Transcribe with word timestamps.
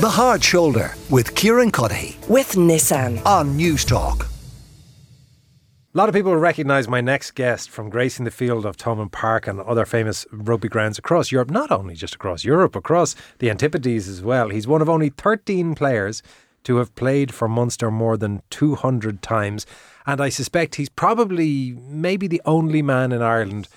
The 0.00 0.08
Hard 0.08 0.42
Shoulder 0.42 0.94
with 1.10 1.34
Kieran 1.34 1.70
Cuddihy 1.70 2.26
with 2.26 2.52
Nissan. 2.52 3.22
on 3.26 3.54
News 3.54 3.84
Talk. 3.84 4.24
A 4.24 5.98
lot 5.98 6.08
of 6.08 6.14
people 6.14 6.32
will 6.32 6.38
recognise 6.38 6.88
my 6.88 7.02
next 7.02 7.32
guest 7.32 7.68
from 7.68 7.90
gracing 7.90 8.24
the 8.24 8.30
field 8.30 8.64
of 8.64 8.78
Thomond 8.78 9.12
Park 9.12 9.46
and 9.46 9.60
other 9.60 9.84
famous 9.84 10.26
rugby 10.32 10.68
grounds 10.68 10.98
across 10.98 11.30
Europe, 11.30 11.50
not 11.50 11.70
only 11.70 11.94
just 11.94 12.14
across 12.14 12.44
Europe, 12.46 12.74
across 12.74 13.14
the 13.40 13.50
Antipodes 13.50 14.08
as 14.08 14.22
well. 14.22 14.48
He's 14.48 14.66
one 14.66 14.80
of 14.80 14.88
only 14.88 15.10
13 15.10 15.74
players 15.74 16.22
to 16.64 16.76
have 16.76 16.94
played 16.94 17.34
for 17.34 17.46
Munster 17.46 17.90
more 17.90 18.16
than 18.16 18.40
200 18.48 19.20
times. 19.20 19.66
And 20.06 20.18
I 20.18 20.30
suspect 20.30 20.76
he's 20.76 20.88
probably 20.88 21.72
maybe 21.72 22.26
the 22.26 22.40
only 22.46 22.80
man 22.80 23.12
in 23.12 23.20
Ireland 23.20 23.68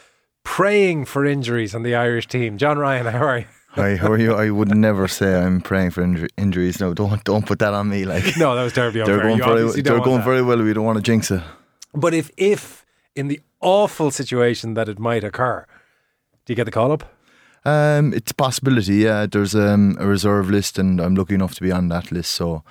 praying 0.45 1.03
for 1.03 1.25
injuries 1.25 1.75
on 1.75 1.83
the 1.83 1.95
Irish 1.95 2.29
team. 2.29 2.57
John 2.57 2.77
Ryan, 2.77 3.07
how 3.07 3.25
are 3.25 3.39
you? 3.39 3.45
Hi, 3.75 3.95
how 3.95 4.11
are 4.11 4.19
you? 4.19 4.35
I 4.35 4.51
would 4.51 4.75
never 4.75 5.07
say 5.07 5.33
I'm 5.35 5.59
praying 5.59 5.91
for 5.91 6.03
inju- 6.03 6.29
injuries. 6.37 6.79
No, 6.79 6.93
don't 6.93 7.23
don't 7.23 7.45
put 7.45 7.59
that 7.59 7.73
on 7.73 7.89
me. 7.89 8.05
Like 8.05 8.37
No, 8.37 8.55
that 8.55 8.63
was 8.63 8.73
terribly 8.73 9.01
they're 9.03 9.15
unfair. 9.15 9.37
going 9.37 9.37
You 9.39 9.43
very 9.71 9.81
they're 9.81 9.99
going 9.99 10.17
that. 10.17 10.25
very 10.25 10.41
well. 10.43 10.61
We 10.61 10.73
don't 10.73 10.85
want 10.85 10.97
to 10.97 11.11
jinx 11.11 11.31
it. 11.31 11.41
But 11.93 12.13
if, 12.13 12.29
if 12.37 12.85
in 13.15 13.27
the 13.27 13.39
awful 13.61 14.11
situation 14.11 14.73
that 14.75 14.89
it 14.89 14.99
might 14.99 15.23
occur, 15.23 15.65
do 16.45 16.53
you 16.53 16.55
get 16.55 16.65
the 16.65 16.71
call 16.71 16.91
up? 16.91 17.03
Um, 17.65 18.13
it's 18.13 18.31
a 18.31 18.35
possibility. 18.35 18.95
Yeah, 18.95 19.25
there's 19.25 19.55
um, 19.55 19.97
a 19.99 20.05
reserve 20.05 20.49
list, 20.51 20.77
and 20.77 20.99
I'm 20.99 21.15
lucky 21.15 21.33
enough 21.35 21.55
to 21.55 21.61
be 21.61 21.71
on 21.71 21.87
that 21.89 22.11
list. 22.11 22.31
So 22.31 22.63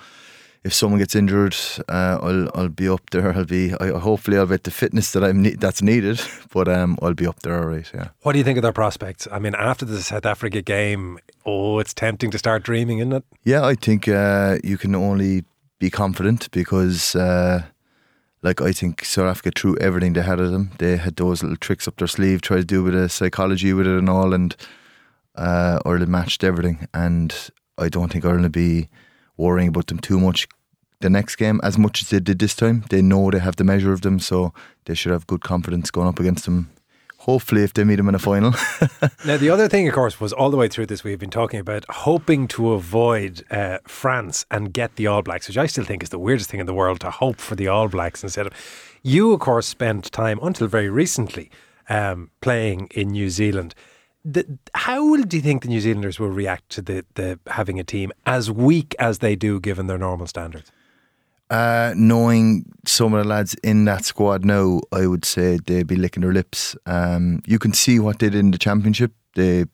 if 0.63 0.73
someone 0.73 0.99
gets 0.99 1.15
injured, 1.15 1.55
uh, 1.89 2.19
I'll 2.21 2.49
I'll 2.55 2.69
be 2.69 2.87
up 2.87 3.09
there. 3.09 3.33
I'll 3.33 3.45
be 3.45 3.73
I, 3.79 3.87
hopefully 3.99 4.37
I'll 4.37 4.47
get 4.47 4.63
the 4.63 4.71
fitness 4.71 5.11
that 5.11 5.23
I'm 5.23 5.41
ne- 5.41 5.55
that's 5.55 5.81
needed. 5.81 6.21
But 6.53 6.67
um, 6.67 6.99
I'll 7.01 7.15
be 7.15 7.25
up 7.25 7.39
there 7.39 7.57
all 7.57 7.65
right. 7.65 7.89
Yeah. 7.91 8.09
What 8.21 8.33
do 8.33 8.37
you 8.37 8.43
think 8.43 8.59
of 8.59 8.61
their 8.61 8.71
prospects? 8.71 9.27
I 9.31 9.39
mean, 9.39 9.55
after 9.55 9.85
the 9.85 10.03
South 10.03 10.23
Africa 10.23 10.61
game, 10.61 11.17
oh, 11.47 11.79
it's 11.79 11.95
tempting 11.95 12.29
to 12.29 12.37
start 12.37 12.61
dreaming, 12.61 12.99
isn't 12.99 13.11
it? 13.11 13.23
Yeah, 13.43 13.65
I 13.65 13.73
think 13.73 14.07
uh, 14.07 14.59
you 14.63 14.77
can 14.77 14.93
only 14.93 15.45
be 15.79 15.89
confident 15.89 16.51
because, 16.51 17.15
uh, 17.15 17.63
like, 18.43 18.61
I 18.61 18.71
think 18.71 19.03
South 19.03 19.25
Africa 19.25 19.51
threw 19.55 19.75
everything 19.77 20.13
they 20.13 20.21
had 20.21 20.39
of 20.39 20.51
them. 20.51 20.69
They 20.77 20.97
had 20.97 21.15
those 21.15 21.41
little 21.41 21.57
tricks 21.57 21.87
up 21.87 21.95
their 21.95 22.07
sleeve, 22.07 22.43
tried 22.43 22.57
to 22.57 22.65
do 22.65 22.87
a 22.87 22.91
bit 22.91 23.01
of 23.01 23.11
psychology 23.11 23.73
with 23.73 23.87
it 23.87 23.97
and 23.97 24.07
all, 24.07 24.31
and 24.31 24.55
uh, 25.33 25.79
Ireland 25.83 26.11
matched 26.11 26.43
everything. 26.43 26.87
And 26.93 27.33
I 27.79 27.89
don't 27.89 28.11
think 28.11 28.25
Ireland 28.25 28.43
will 28.43 28.49
be 28.49 28.89
worrying 29.37 29.69
about 29.69 29.87
them 29.87 29.97
too 29.97 30.19
much 30.19 30.47
the 31.03 31.09
next 31.09 31.35
game 31.35 31.59
as 31.63 31.77
much 31.77 32.01
as 32.01 32.09
they 32.09 32.19
did 32.19 32.39
this 32.39 32.55
time. 32.55 32.85
They 32.89 33.01
know 33.03 33.29
they 33.29 33.39
have 33.39 33.57
the 33.57 33.63
measure 33.63 33.93
of 33.93 34.01
them, 34.01 34.17
so 34.19 34.53
they 34.85 34.95
should 34.95 35.11
have 35.11 35.27
good 35.27 35.41
confidence 35.41 35.91
going 35.91 36.07
up 36.07 36.19
against 36.19 36.45
them. 36.45 36.71
Hopefully, 37.19 37.63
if 37.63 37.73
they 37.73 37.83
meet 37.85 37.97
them 37.97 38.09
in 38.09 38.15
a 38.15 38.19
final. 38.19 38.53
Now, 39.25 39.37
the 39.37 39.49
other 39.49 39.69
thing, 39.69 39.87
of 39.87 39.93
course, 39.93 40.19
was 40.19 40.33
all 40.33 40.49
the 40.49 40.57
way 40.57 40.67
through 40.67 40.87
this, 40.87 41.05
we've 41.05 41.19
been 41.19 41.29
talking 41.29 41.59
about 41.59 41.85
hoping 41.89 42.47
to 42.49 42.73
avoid 42.73 43.43
uh, 43.49 43.77
France 43.87 44.45
and 44.51 44.73
get 44.73 44.97
the 44.97 45.07
All 45.07 45.21
Blacks, 45.21 45.47
which 45.47 45.57
I 45.57 45.65
still 45.67 45.85
think 45.85 46.03
is 46.03 46.09
the 46.09 46.19
weirdest 46.19 46.49
thing 46.49 46.59
in 46.59 46.65
the 46.65 46.73
world 46.73 46.99
to 47.01 47.11
hope 47.11 47.39
for 47.39 47.55
the 47.55 47.69
All 47.69 47.87
Blacks 47.87 48.23
instead 48.23 48.47
of. 48.47 48.53
You, 49.01 49.31
of 49.31 49.39
course, 49.39 49.67
spent 49.67 50.11
time 50.11 50.39
until 50.41 50.67
very 50.67 50.89
recently 50.89 51.49
um, 51.87 52.31
playing 52.41 52.89
in 52.93 53.09
New 53.09 53.29
Zealand. 53.29 53.73
The, 54.25 54.57
how 54.73 55.15
do 55.15 55.37
you 55.37 55.43
think 55.43 55.63
the 55.63 55.69
New 55.69 55.81
Zealanders 55.81 56.19
will 56.19 56.29
react 56.29 56.69
to 56.71 56.81
the, 56.81 57.05
the 57.15 57.39
having 57.47 57.79
a 57.79 57.83
team 57.85 58.11
as 58.25 58.51
weak 58.51 58.95
as 58.99 59.19
they 59.19 59.35
do 59.37 59.61
given 59.61 59.87
their 59.87 59.97
normal 59.97 60.27
standards? 60.27 60.71
Uh, 61.53 61.93
knowing 61.95 62.65
some 62.83 63.13
of 63.13 63.21
the 63.21 63.29
lads 63.29 63.53
in 63.63 63.85
that 63.85 64.03
squad 64.03 64.43
now, 64.43 64.81
I 64.91 65.05
would 65.05 65.23
say 65.23 65.59
they'd 65.63 65.85
be 65.85 65.95
licking 65.95 66.21
their 66.21 66.33
lips. 66.33 66.75
Um, 66.87 67.43
you 67.45 67.59
can 67.59 67.73
see 67.73 67.99
what 67.99 68.17
they 68.17 68.29
did 68.31 68.39
in 68.39 68.49
the 68.49 68.57
championship; 68.57 69.11
they 69.35 69.65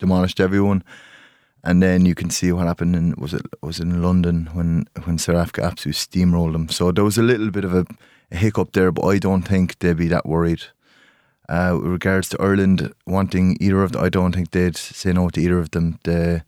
demolished 0.00 0.40
everyone, 0.40 0.82
and 1.62 1.80
then 1.80 2.04
you 2.06 2.16
can 2.16 2.30
see 2.30 2.50
what 2.50 2.66
happened 2.66 2.96
in 2.96 3.14
was 3.18 3.34
it 3.34 3.46
was 3.62 3.78
in 3.78 4.02
London 4.02 4.48
when 4.52 4.88
when 5.04 5.14
Africa 5.14 5.62
absolutely 5.62 5.92
steamrolled 5.92 6.54
them. 6.54 6.68
So 6.70 6.90
there 6.90 7.04
was 7.04 7.18
a 7.18 7.22
little 7.22 7.52
bit 7.52 7.64
of 7.64 7.72
a, 7.72 7.86
a 8.32 8.36
hiccup 8.36 8.72
there, 8.72 8.90
but 8.90 9.06
I 9.06 9.18
don't 9.18 9.42
think 9.42 9.78
they'd 9.78 9.96
be 9.96 10.08
that 10.08 10.26
worried. 10.26 10.64
Uh, 11.48 11.78
with 11.80 11.92
regards 11.92 12.28
to 12.30 12.42
Ireland 12.42 12.92
wanting 13.06 13.56
either 13.60 13.84
of 13.84 13.92
them, 13.92 14.02
I 14.02 14.08
don't 14.08 14.34
think 14.34 14.50
they'd 14.50 14.76
say 14.76 15.12
no 15.12 15.28
to 15.28 15.40
either 15.40 15.60
of 15.60 15.70
them. 15.70 16.00
The 16.02 16.42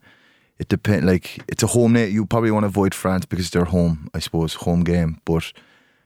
it 0.61 0.67
depend 0.69 1.05
like 1.05 1.27
it's 1.51 1.63
a 1.63 1.67
home 1.75 1.93
net. 1.93 2.11
You 2.11 2.25
probably 2.25 2.51
want 2.51 2.63
to 2.63 2.67
avoid 2.75 2.93
France 2.93 3.25
because 3.25 3.49
they're 3.49 3.65
home, 3.77 4.09
I 4.13 4.19
suppose, 4.19 4.53
home 4.65 4.83
game. 4.83 5.11
But 5.25 5.45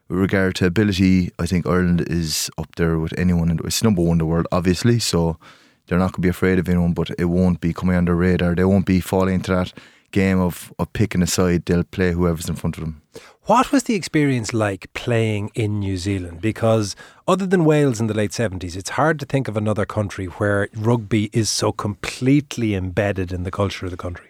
with 0.07 0.19
regard 0.27 0.55
to 0.55 0.66
ability, 0.66 1.31
I 1.43 1.45
think 1.45 1.67
Ireland 1.67 2.01
is 2.21 2.49
up 2.57 2.69
there 2.75 2.97
with 3.03 3.13
anyone. 3.17 3.49
in- 3.51 3.59
It's 3.66 3.83
number 3.83 4.01
one 4.01 4.13
in 4.13 4.17
the 4.19 4.25
world, 4.25 4.47
obviously. 4.51 4.97
So 4.99 5.38
they're 5.85 5.99
not 5.99 6.11
going 6.13 6.21
to 6.21 6.27
be 6.29 6.35
afraid 6.38 6.57
of 6.59 6.69
anyone, 6.69 6.93
but 6.93 7.09
it 7.19 7.25
won't 7.25 7.59
be 7.59 7.73
coming 7.73 7.95
under 7.97 8.16
radar. 8.16 8.55
They 8.55 8.66
won't 8.66 8.85
be 8.85 8.99
falling 9.01 9.35
into 9.35 9.51
that 9.51 9.73
game 10.11 10.39
of, 10.39 10.72
of 10.79 10.87
picking 10.93 11.22
a 11.22 11.27
side. 11.27 11.66
They'll 11.66 11.83
play 11.83 12.11
whoever's 12.13 12.47
in 12.49 12.55
front 12.55 12.77
of 12.77 12.83
them. 12.83 13.01
What 13.47 13.72
was 13.72 13.83
the 13.83 13.95
experience 13.95 14.53
like 14.53 14.91
playing 14.93 15.51
in 15.53 15.79
New 15.79 15.97
Zealand? 15.97 16.39
Because 16.41 16.95
other 17.27 17.45
than 17.45 17.66
Wales 17.66 17.99
in 17.99 18.07
the 18.07 18.13
late 18.22 18.31
70s, 18.31 18.75
it's 18.75 18.91
hard 18.91 19.19
to 19.19 19.25
think 19.25 19.47
of 19.49 19.57
another 19.57 19.85
country 19.85 20.25
where 20.37 20.69
rugby 20.75 21.29
is 21.33 21.49
so 21.49 21.72
completely 21.72 22.73
embedded 22.73 23.31
in 23.31 23.43
the 23.43 23.51
culture 23.51 23.85
of 23.85 23.91
the 23.91 23.97
country. 23.97 24.29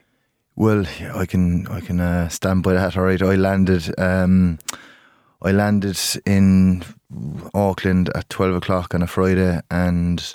Well, 0.55 0.85
I 1.13 1.25
can 1.25 1.67
I 1.67 1.81
can 1.81 1.99
uh, 1.99 2.29
stand 2.29 2.63
by 2.63 2.73
that. 2.73 2.95
All 2.95 3.03
right, 3.03 3.21
I 3.21 3.35
landed 3.35 3.93
um, 3.99 4.59
I 5.41 5.51
landed 5.51 5.99
in 6.25 6.83
Auckland 7.53 8.09
at 8.15 8.29
twelve 8.29 8.55
o'clock 8.55 8.95
on 8.95 9.01
a 9.01 9.07
Friday, 9.07 9.59
and 9.69 10.33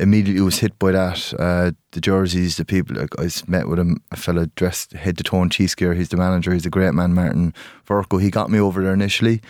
immediately 0.00 0.42
was 0.42 0.60
hit 0.60 0.78
by 0.78 0.92
that. 0.92 1.34
Uh, 1.38 1.72
the 1.92 2.00
jerseys, 2.00 2.56
the 2.56 2.64
people. 2.64 2.96
Like, 2.96 3.10
I 3.18 3.28
met 3.46 3.68
with 3.68 3.78
him, 3.78 4.02
a 4.10 4.16
fella 4.16 4.46
dressed 4.56 4.92
head 4.92 5.18
to 5.18 5.24
toe 5.24 5.42
in 5.42 5.50
Chiefs 5.50 5.74
gear. 5.74 5.94
He's 5.94 6.08
the 6.08 6.16
manager. 6.16 6.52
He's 6.52 6.66
a 6.66 6.70
great 6.70 6.94
man, 6.94 7.12
Martin 7.12 7.52
Verco. 7.86 8.20
He 8.20 8.30
got 8.30 8.50
me 8.50 8.58
over 8.58 8.82
there 8.82 8.94
initially. 8.94 9.42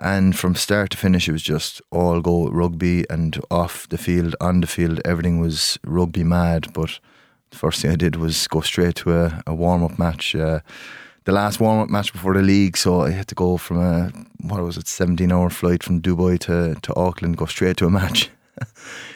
And 0.00 0.36
from 0.36 0.56
start 0.56 0.90
to 0.90 0.96
finish, 0.96 1.28
it 1.28 1.32
was 1.32 1.42
just 1.42 1.80
all 1.92 2.20
go 2.20 2.48
rugby 2.48 3.08
and 3.08 3.40
off 3.52 3.88
the 3.88 3.98
field, 3.98 4.34
on 4.40 4.60
the 4.60 4.66
field. 4.66 5.00
Everything 5.04 5.38
was 5.38 5.78
rugby 5.84 6.24
mad. 6.24 6.72
But 6.72 6.98
first 7.52 7.82
thing 7.82 7.90
I 7.90 7.96
did 7.96 8.16
was 8.16 8.46
go 8.48 8.60
straight 8.60 8.96
to 8.96 9.12
a, 9.12 9.42
a 9.46 9.54
warm 9.54 9.82
up 9.84 9.98
match. 9.98 10.34
Uh, 10.34 10.60
the 11.24 11.32
last 11.32 11.60
warm 11.60 11.80
up 11.80 11.88
match 11.88 12.12
before 12.12 12.34
the 12.34 12.42
league, 12.42 12.76
so 12.76 13.02
I 13.02 13.10
had 13.10 13.28
to 13.28 13.34
go 13.34 13.56
from 13.56 13.80
a 13.80 14.10
what 14.40 14.60
was 14.62 14.76
it, 14.76 14.88
seventeen 14.88 15.32
hour 15.32 15.50
flight 15.50 15.82
from 15.82 16.00
Dubai 16.00 16.38
to, 16.40 16.74
to 16.80 16.96
Auckland, 16.96 17.36
go 17.36 17.46
straight 17.46 17.76
to 17.78 17.86
a 17.86 17.90
match. 17.90 18.30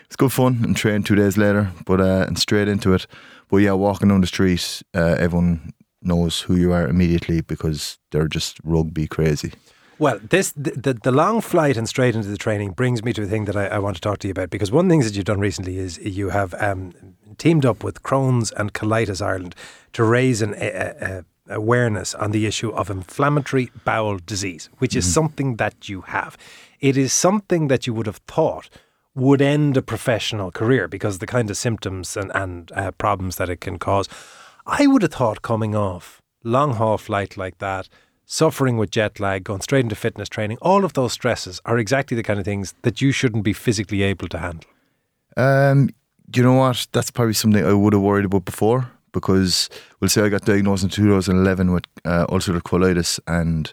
it's 0.07 0.17
good 0.17 0.33
fun 0.33 0.61
and 0.63 0.77
train 0.77 1.03
two 1.03 1.17
days 1.17 1.37
later, 1.37 1.73
but 1.85 2.01
uh, 2.01 2.25
and 2.27 2.39
straight 2.39 2.69
into 2.69 2.95
it. 2.95 3.07
But 3.49 3.59
yeah, 3.59 3.73
walking 3.73 4.09
down 4.09 4.21
the 4.21 4.27
street, 4.27 4.83
uh, 4.95 5.17
everyone 5.19 5.73
knows 6.03 6.41
who 6.41 6.57
you 6.57 6.73
are 6.73 6.89
immediately 6.89 7.41
because 7.41 7.99
they're 8.11 8.29
just 8.29 8.59
rugby 8.65 9.07
crazy. 9.07 9.53
Well, 9.99 10.21
this 10.23 10.53
the, 10.53 10.73
the, 10.73 10.95
the 10.95 11.12
long 11.12 11.41
flight 11.41 11.77
and 11.77 11.89
straight 11.89 12.15
into 12.15 12.29
the 12.29 12.37
training 12.37 12.73
brings 12.73 13.03
me 13.03 13.12
to 13.15 13.23
a 13.23 13.27
thing 13.27 13.47
that 13.47 13.57
I, 13.57 13.67
I 13.67 13.79
want 13.79 13.97
to 13.97 14.03
talk 14.03 14.19
to 14.19 14.29
you 14.29 14.33
about 14.33 14.51
because 14.51 14.71
one 14.71 14.84
of 14.84 14.89
the 14.89 14.93
things 14.93 15.07
that 15.07 15.17
you've 15.17 15.25
done 15.25 15.41
recently 15.41 15.79
is 15.79 15.99
you 15.99 16.31
have 16.31 16.55
um, 16.59 16.93
teamed 17.39 17.65
up 17.65 17.83
with 17.83 18.03
Crohn's 18.03 18.53
and 18.53 18.75
Colitis 18.75 19.25
Ireland 19.25 19.55
to 19.95 20.05
raise 20.05 20.43
an 20.43 20.55
a, 20.59 20.69
a, 20.69 21.25
awareness 21.49 22.15
on 22.15 22.33
the 22.33 22.45
issue 22.45 22.71
of 22.73 22.91
inflammatory 22.91 23.71
bowel 23.85 24.19
disease, 24.19 24.69
which 24.79 24.95
is 24.95 25.11
something 25.11 25.56
that 25.56 25.89
you 25.89 26.03
have. 26.03 26.37
It 26.81 26.97
is 26.97 27.12
something 27.12 27.69
that 27.69 27.87
you 27.87 27.95
would 27.95 28.06
have 28.06 28.21
thought 28.29 28.69
would 29.15 29.41
end 29.41 29.79
a 29.79 29.83
professional 29.83 30.51
career 30.51 30.89
because 30.89 31.21
the 31.21 31.27
kind 31.27 31.49
of 31.49 31.56
symptoms 31.56 32.19
and, 32.19 32.31
and 32.35 32.71
uh, 32.73 32.91
problems 32.93 33.37
that 33.37 33.49
it 33.49 33.62
can 33.62 33.79
cause. 33.79 34.09
I 34.67 34.87
would 34.87 35.01
have 35.03 35.15
thought 35.15 35.41
coming 35.41 35.75
off 35.75 36.21
long 36.45 36.75
haul 36.75 36.97
flight 36.97 37.37
like 37.37 37.59
that, 37.59 37.89
suffering 38.26 38.76
with 38.76 38.91
jet 38.91 39.19
lag, 39.19 39.44
going 39.44 39.62
straight 39.62 39.84
into 39.84 39.94
fitness 39.94 40.28
training, 40.28 40.59
all 40.60 40.84
of 40.84 40.92
those 40.92 41.12
stresses 41.12 41.60
are 41.64 41.78
exactly 41.78 42.16
the 42.16 42.22
kind 42.22 42.38
of 42.38 42.44
things 42.44 42.75
that 42.82 43.00
you 43.00 43.12
shouldn't 43.12 43.44
be 43.44 43.53
physically 43.53 44.03
able 44.03 44.28
to 44.28 44.38
handle. 44.38 44.69
Um, 45.37 45.91
you 46.34 46.42
know 46.42 46.54
what? 46.54 46.87
That's 46.92 47.10
probably 47.10 47.34
something 47.34 47.64
I 47.64 47.72
would 47.72 47.92
have 47.92 48.03
worried 48.03 48.25
about 48.26 48.44
before 48.44 48.91
because 49.12 49.70
we'll 50.00 50.10
say 50.10 50.22
I 50.22 50.28
got 50.28 50.44
diagnosed 50.44 50.82
in 50.82 50.91
2011 50.91 51.73
with 51.73 51.84
uh, 52.05 52.26
ulcerative 52.26 52.62
colitis 52.62 53.19
and 53.26 53.73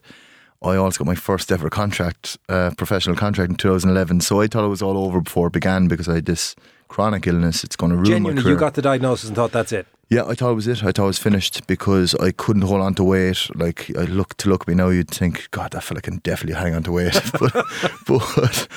I 0.62 0.78
also 0.78 1.04
got 1.04 1.08
my 1.08 1.16
first 1.16 1.52
ever 1.52 1.70
contract, 1.70 2.38
uh, 2.48 2.72
professional 2.78 3.16
contract 3.18 3.50
in 3.50 3.58
2011. 3.58 4.22
So 4.22 4.40
I 4.40 4.48
thought 4.48 4.64
it 4.64 4.70
was 4.70 4.82
all 4.82 4.98
over 4.98 5.20
before 5.20 5.48
it 5.48 5.54
began 5.54 5.88
because 5.88 6.08
I 6.08 6.16
had 6.16 6.26
this 6.26 6.56
chronic 6.88 7.28
illness. 7.28 7.64
It's 7.64 7.76
going 7.76 7.92
to 7.92 7.98
ruin 7.98 8.24
my 8.24 8.34
career. 8.34 8.54
you 8.54 8.58
got 8.58 8.76
the 8.76 8.82
diagnosis 8.82 9.28
and 9.28 9.36
thought 9.36 9.52
that's 9.52 9.74
it. 9.74 9.88
Yeah, 10.10 10.26
I 10.26 10.36
thought 10.36 10.52
it 10.52 10.56
was 10.56 10.68
it. 10.68 10.84
I 10.84 10.92
thought 10.92 11.06
it 11.06 11.08
was 11.08 11.18
finished 11.18 11.66
because 11.66 12.14
I 12.16 12.32
couldn't 12.32 12.64
hold 12.64 12.82
on 12.82 12.94
to 12.96 13.04
weight. 13.04 13.50
Like 13.56 13.90
I 13.98 14.04
look 14.04 14.38
to 14.38 14.50
look 14.50 14.64
at 14.64 14.68
me 14.68 14.76
now, 14.76 14.90
you'd 14.90 15.10
think, 15.10 15.50
God, 15.52 15.72
that 15.72 15.84
fella 15.84 16.02
can 16.02 16.18
definitely 16.18 16.62
hang 16.62 16.76
on 16.76 16.84
to 16.84 16.92
weight. 16.92 17.20
but, 17.40 17.54
but, 18.08 18.68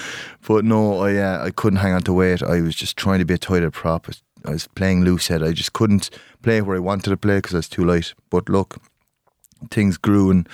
but 0.47 0.65
no, 0.65 1.01
I 1.01 1.17
uh, 1.17 1.45
I 1.45 1.51
couldn't 1.51 1.81
hang 1.81 1.93
on 1.93 2.03
to 2.03 2.13
weight. 2.13 2.43
I 2.43 2.61
was 2.61 2.75
just 2.75 2.97
trying 2.97 3.19
to 3.19 3.25
be 3.25 3.35
a 3.35 3.39
tight 3.39 3.63
head 3.63 3.73
prop. 3.73 4.09
I 4.45 4.51
was 4.51 4.69
playing 4.69 5.05
loose 5.05 5.29
head. 5.29 5.43
I 5.43 5.53
just 5.53 5.73
couldn't 5.73 6.11
play 6.43 6.63
where 6.63 6.77
I 6.77 6.81
wanted 6.81 7.11
to 7.11 7.17
play 7.17 7.39
because 7.39 7.55
I 7.55 7.59
was 7.59 7.69
too 7.69 7.85
light. 7.85 8.15
But 8.31 8.49
look, 8.49 8.77
things 9.71 9.97
grew 9.97 10.31
and 10.31 10.49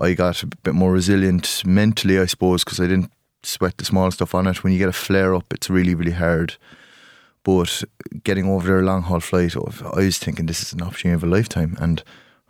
I 0.00 0.14
got 0.14 0.42
a 0.42 0.46
bit 0.46 0.74
more 0.74 0.92
resilient 0.92 1.62
mentally, 1.64 2.18
I 2.18 2.26
suppose, 2.26 2.64
because 2.64 2.80
I 2.80 2.86
didn't 2.86 3.12
sweat 3.42 3.76
the 3.76 3.84
small 3.84 4.10
stuff 4.10 4.34
on 4.34 4.46
it. 4.46 4.64
When 4.64 4.72
you 4.72 4.78
get 4.78 4.88
a 4.88 4.92
flare 4.92 5.34
up, 5.34 5.52
it's 5.52 5.70
really, 5.70 5.94
really 5.94 6.12
hard. 6.12 6.56
But 7.46 7.84
getting 8.24 8.50
over 8.50 8.66
there, 8.66 8.82
long 8.82 9.02
haul 9.02 9.20
flight, 9.20 9.54
I 9.56 10.00
was 10.00 10.18
thinking 10.18 10.46
this 10.46 10.62
is 10.62 10.72
an 10.72 10.82
opportunity 10.82 11.14
of 11.14 11.22
a 11.22 11.32
lifetime. 11.32 11.76
And 11.80 12.02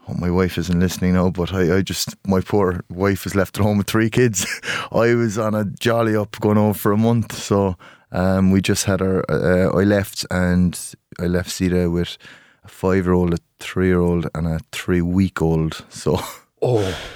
oh, 0.08 0.14
my 0.14 0.30
wife 0.30 0.56
isn't 0.56 0.80
listening 0.80 1.12
now, 1.12 1.28
but 1.28 1.52
I, 1.52 1.76
I 1.76 1.82
just, 1.82 2.16
my 2.26 2.40
poor 2.40 2.82
wife 2.88 3.24
was 3.24 3.34
left 3.34 3.58
at 3.58 3.62
home 3.62 3.76
with 3.76 3.88
three 3.88 4.08
kids. 4.08 4.46
I 4.90 5.12
was 5.14 5.36
on 5.36 5.54
a 5.54 5.66
jolly 5.66 6.16
up 6.16 6.40
going 6.40 6.56
over 6.56 6.72
for 6.72 6.92
a 6.92 6.96
month. 6.96 7.34
So 7.34 7.76
um, 8.10 8.50
we 8.50 8.62
just 8.62 8.86
had 8.86 9.02
our, 9.02 9.22
uh, 9.30 9.78
I 9.78 9.84
left 9.84 10.24
and 10.30 10.80
I 11.20 11.26
left 11.26 11.50
Zita 11.50 11.90
with 11.90 12.16
a 12.64 12.68
five 12.68 13.04
year 13.04 13.12
old, 13.12 13.34
a 13.34 13.38
three 13.60 13.88
year 13.88 14.00
old, 14.00 14.30
and 14.34 14.46
a 14.46 14.60
three 14.72 15.02
week 15.02 15.42
old. 15.42 15.84
So. 15.90 16.18
Oh. 16.62 16.98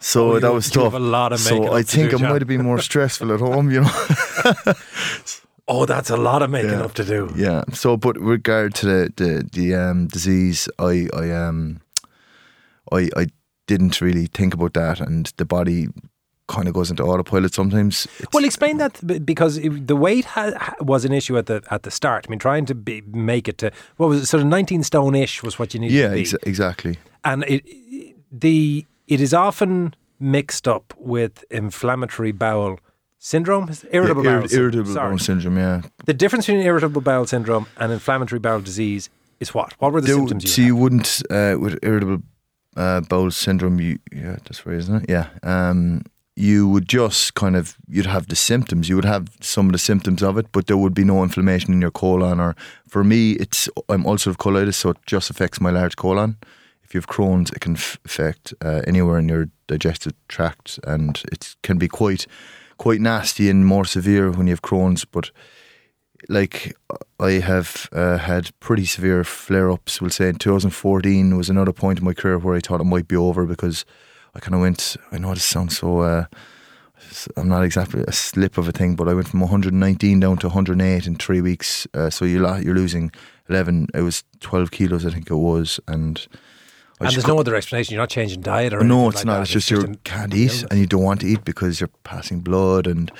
So 0.00 0.34
Oh, 0.34 0.38
that 0.38 0.52
was 0.52 0.70
tough. 0.70 0.94
a 0.94 0.98
lot 0.98 1.32
of 1.32 1.40
so 1.40 1.72
I 1.74 1.82
think 1.82 2.10
do, 2.10 2.18
it 2.18 2.20
might 2.20 2.40
have 2.40 2.46
been 2.46 2.62
more 2.62 2.78
stressful 2.90 3.32
at 3.34 3.40
home, 3.40 3.68
you 3.72 3.80
know. 3.80 4.04
Oh, 5.70 5.84
that's 5.86 6.10
a 6.10 6.16
lot 6.16 6.42
of 6.42 6.50
making 6.50 6.70
Yeah. 6.70 6.84
up 6.84 6.94
to 6.94 7.04
do. 7.04 7.30
Yeah. 7.36 7.62
So, 7.74 7.96
but 7.96 8.18
regard 8.20 8.74
to 8.76 8.86
the 8.86 9.12
the, 9.16 9.48
the 9.52 9.74
um, 9.74 10.06
disease, 10.08 10.68
I 10.78 11.08
I 11.14 11.30
um 11.30 11.80
I 12.92 13.10
I 13.16 13.26
didn't 13.66 14.00
really 14.00 14.26
think 14.32 14.54
about 14.54 14.72
that, 14.74 15.00
and 15.00 15.30
the 15.36 15.44
body 15.44 15.88
kind 16.46 16.66
of 16.68 16.72
goes 16.74 16.90
into 16.90 17.02
autopilot 17.04 17.52
sometimes. 17.54 18.06
It's- 18.06 18.26
Well, 18.32 18.44
explain 18.44 18.78
that 18.78 19.00
because 19.26 19.58
it, 19.58 19.86
the 19.86 19.94
weight 19.96 20.24
ha- 20.24 20.74
was 20.80 21.04
an 21.04 21.12
issue 21.12 21.36
at 21.38 21.44
the 21.46 21.60
at 21.70 21.82
the 21.82 21.90
start. 21.90 22.24
I 22.26 22.30
mean, 22.30 22.38
trying 22.38 22.66
to 22.66 22.74
be, 22.74 23.02
make 23.12 23.48
it 23.48 23.58
to 23.58 23.70
what 23.98 24.08
was 24.08 24.22
it, 24.22 24.26
sort 24.26 24.42
of 24.42 24.48
nineteen 24.48 24.82
stone 24.82 25.14
ish 25.14 25.42
was 25.42 25.58
what 25.58 25.74
you 25.74 25.80
needed 25.80 25.94
yeah, 25.94 26.08
to 26.08 26.14
be, 26.14 26.20
ex- 26.20 26.34
exactly. 26.46 26.96
and 27.24 27.44
it 27.46 27.62
the 28.32 28.86
it 29.06 29.20
is 29.20 29.34
often 29.34 29.94
mixed 30.20 30.66
up 30.66 30.94
with 30.98 31.44
inflammatory 31.50 32.32
bowel 32.32 32.78
syndrome, 33.18 33.70
irritable 33.90 34.24
Yeah, 34.24 34.38
bowel 34.40 34.48
syndrome. 34.48 34.62
irritable 34.64 34.92
Sorry. 34.94 35.08
bowel 35.10 35.18
syndrome. 35.18 35.56
Yeah. 35.56 35.80
The 36.06 36.14
difference 36.14 36.46
between 36.46 36.64
irritable 36.64 37.00
bowel 37.02 37.26
syndrome 37.26 37.66
and 37.76 37.92
inflammatory 37.92 38.38
bowel 38.38 38.60
disease 38.60 39.10
is 39.40 39.54
what? 39.54 39.74
What 39.78 39.92
were 39.92 40.00
the 40.00 40.06
There- 40.08 40.16
symptoms 40.16 40.44
you 40.44 40.48
so 40.50 40.62
had? 40.62 40.66
you 40.66 40.76
wouldn't 40.76 41.22
uh, 41.30 41.56
with 41.60 41.78
irritable 41.82 42.22
uh, 42.76 43.00
bowel 43.02 43.30
syndrome. 43.30 43.80
You 43.80 43.98
yeah, 44.12 44.36
that's 44.44 44.64
right, 44.66 44.76
isn't 44.78 45.02
it? 45.04 45.10
Yeah. 45.10 45.26
Um, 45.42 46.02
you 46.36 46.68
would 46.68 46.88
just 46.88 47.34
kind 47.34 47.56
of 47.56 47.76
you'd 47.88 48.06
have 48.06 48.28
the 48.28 48.36
symptoms. 48.36 48.88
You 48.88 48.94
would 48.94 49.04
have 49.04 49.24
some 49.40 49.66
of 49.66 49.72
the 49.72 49.78
symptoms 49.78 50.22
of 50.22 50.38
it, 50.38 50.46
but 50.52 50.66
there 50.68 50.76
would 50.76 50.94
be 50.94 51.02
no 51.04 51.22
inflammation 51.24 51.72
in 51.74 51.80
your 51.80 51.90
colon. 51.90 52.38
Or 52.40 52.54
for 52.88 53.02
me, 53.02 53.32
it's 53.32 53.68
I'm 53.88 54.04
ulcerative 54.04 54.36
colitis, 54.36 54.74
so 54.74 54.90
it 54.90 54.96
just 55.06 55.30
affects 55.30 55.60
my 55.60 55.70
large 55.70 55.96
colon. 55.96 56.36
If 56.84 56.94
you 56.94 56.98
have 57.00 57.08
Crohn's, 57.08 57.50
it 57.50 57.60
can 57.60 57.74
f- 57.76 57.98
affect 58.06 58.54
uh, 58.64 58.80
anywhere 58.86 59.18
in 59.18 59.28
your 59.28 59.48
digestive 59.66 60.14
tract, 60.28 60.78
and 60.86 61.20
it 61.32 61.56
can 61.62 61.76
be 61.78 61.88
quite 61.88 62.26
quite 62.78 63.00
nasty 63.00 63.50
and 63.50 63.66
more 63.66 63.84
severe 63.84 64.30
when 64.30 64.46
you 64.46 64.52
have 64.52 64.62
Crohn's. 64.62 65.04
But 65.04 65.30
like 66.28 66.76
I 67.20 67.32
have 67.32 67.88
uh, 67.92 68.18
had 68.18 68.58
pretty 68.60 68.86
severe 68.86 69.24
flare 69.24 69.70
ups. 69.70 70.00
We'll 70.00 70.10
say 70.10 70.28
in 70.28 70.36
2014 70.36 71.36
was 71.36 71.50
another 71.50 71.72
point 71.72 71.98
in 71.98 72.04
my 72.04 72.14
career 72.14 72.38
where 72.38 72.56
I 72.56 72.60
thought 72.60 72.80
it 72.80 72.84
might 72.84 73.08
be 73.08 73.16
over 73.16 73.44
because 73.44 73.84
I 74.34 74.40
kind 74.40 74.54
of 74.54 74.60
went. 74.60 74.96
I 75.12 75.18
know 75.18 75.34
this 75.34 75.44
sounds 75.44 75.78
so. 75.78 76.00
Uh, 76.00 76.24
I'm 77.36 77.48
not 77.48 77.64
exactly 77.64 78.02
a 78.06 78.12
slip 78.12 78.58
of 78.58 78.68
a 78.68 78.72
thing, 78.72 78.96
but 78.96 79.08
I 79.08 79.14
went 79.14 79.28
from 79.28 79.40
119 79.40 80.18
down 80.20 80.36
to 80.38 80.48
108 80.48 81.06
in 81.06 81.14
three 81.14 81.40
weeks. 81.40 81.86
Uh, 81.94 82.10
so 82.10 82.24
you're, 82.24 82.60
you're 82.60 82.74
losing 82.74 83.12
11. 83.48 83.88
It 83.94 84.00
was 84.00 84.24
12 84.40 84.70
kilos, 84.72 85.06
I 85.06 85.10
think 85.10 85.30
it 85.30 85.34
was, 85.34 85.78
and. 85.86 86.26
I 87.00 87.06
and 87.06 87.14
there's 87.14 87.26
no 87.26 87.38
other 87.38 87.54
explanation. 87.54 87.94
You're 87.94 88.02
not 88.02 88.10
changing 88.10 88.40
diet 88.40 88.74
or 88.74 88.82
no, 88.82 89.08
it's 89.08 89.18
like 89.18 89.26
not. 89.26 89.34
that. 89.36 89.42
It's 89.42 89.50
just 89.50 89.70
you 89.70 89.98
can't 90.04 90.34
eat 90.34 90.64
and 90.70 90.80
you 90.80 90.86
don't 90.86 91.02
want 91.02 91.20
to 91.20 91.26
eat 91.26 91.44
because 91.44 91.80
you're 91.80 91.90
passing 92.02 92.40
blood 92.40 92.86
and 92.86 93.12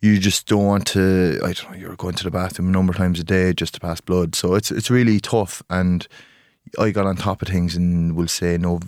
you 0.00 0.18
just 0.18 0.46
don't 0.46 0.66
want 0.66 0.86
to. 0.88 1.40
I 1.42 1.52
don't 1.52 1.70
know. 1.70 1.76
You're 1.76 1.96
going 1.96 2.14
to 2.14 2.24
the 2.24 2.30
bathroom 2.30 2.68
a 2.68 2.72
number 2.72 2.92
of 2.92 2.98
times 2.98 3.18
a 3.18 3.24
day 3.24 3.52
just 3.52 3.74
to 3.74 3.80
pass 3.80 4.00
blood, 4.00 4.34
so 4.34 4.54
it's 4.54 4.70
it's 4.70 4.90
really 4.90 5.18
tough. 5.18 5.62
And 5.70 6.06
I 6.78 6.90
got 6.90 7.06
on 7.06 7.16
top 7.16 7.42
of 7.42 7.48
things, 7.48 7.74
and 7.74 8.14
we'll 8.14 8.28
say 8.28 8.58
no. 8.58 8.80